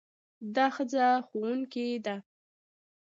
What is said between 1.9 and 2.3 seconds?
ده.